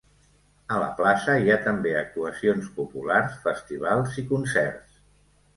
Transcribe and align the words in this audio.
A 0.75 0.79
la 0.83 0.87
plaça 1.01 1.35
hi 1.43 1.51
ha 1.51 1.57
també 1.67 1.93
actuacions 1.99 2.71
populars, 2.79 3.39
festivals 3.47 4.21
i 4.23 4.25
concerts. 4.33 5.01